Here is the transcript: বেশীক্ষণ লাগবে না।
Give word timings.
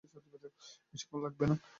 বেশীক্ষণ 0.93 1.19
লাগবে 1.23 1.45
না। 1.47 1.55